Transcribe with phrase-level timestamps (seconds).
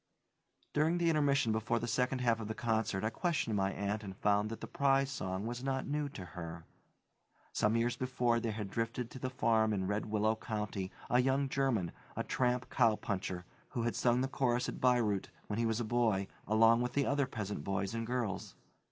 [0.73, 4.17] During the intermission before the second half of the concert, I questioned my aunt and
[4.17, 6.65] found that the "Prize Song" was not new to her.
[7.53, 11.47] Some years before there had drifted to the farm in Red Willow County a young
[11.49, 15.83] German, a tramp cowpuncher, who had sung the chorus at Bayreuth, when he was a
[15.85, 18.55] boy, along with the other peasant boys and girls.